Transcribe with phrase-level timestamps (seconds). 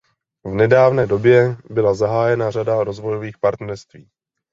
[0.45, 4.09] V nedávné době byla zahájena řada rozvojových partnerství.